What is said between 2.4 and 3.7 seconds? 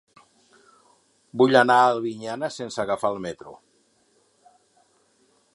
sense agafar el metro.